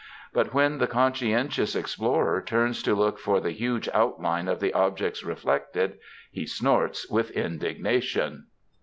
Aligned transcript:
But 0.33 0.51
when 0.51 0.79
the 0.79 0.87
conscientious 0.87 1.75
explorer 1.75 2.41
turns 2.41 2.81
to 2.81 2.95
look 2.95 3.19
for 3.19 3.39
the 3.39 3.51
''huge 3.53 3.87
outline^ 3.91 4.51
of 4.51 4.59
the 4.59 4.69
802 4.69 4.71
MEN, 4.73 4.73
WOMEN, 4.73 4.73
AND 4.73 4.73
MINXES 4.97 5.01
objects 5.13 5.23
reflected, 5.23 5.99
he 6.31 6.45
snorts 6.47 7.07
with 7.11 7.29
indignation. 7.29 8.47